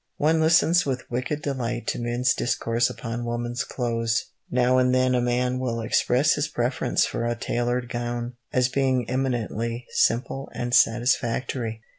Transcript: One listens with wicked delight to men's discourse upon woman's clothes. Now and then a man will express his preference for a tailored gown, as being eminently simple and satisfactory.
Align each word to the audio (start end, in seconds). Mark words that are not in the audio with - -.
One 0.17 0.41
listens 0.41 0.83
with 0.83 1.11
wicked 1.11 1.43
delight 1.43 1.85
to 1.89 1.99
men's 1.99 2.33
discourse 2.33 2.89
upon 2.89 3.23
woman's 3.23 3.63
clothes. 3.63 4.31
Now 4.49 4.79
and 4.79 4.95
then 4.95 5.13
a 5.13 5.21
man 5.21 5.59
will 5.59 5.79
express 5.79 6.33
his 6.33 6.47
preference 6.47 7.05
for 7.05 7.23
a 7.23 7.35
tailored 7.35 7.87
gown, 7.87 8.33
as 8.51 8.67
being 8.67 9.07
eminently 9.07 9.85
simple 9.91 10.49
and 10.55 10.73
satisfactory. 10.73 11.81